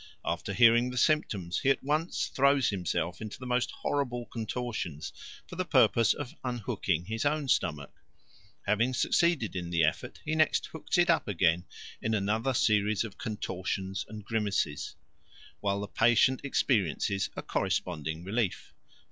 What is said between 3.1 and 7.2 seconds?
into the most horrible contortions, for the purpose of unhooking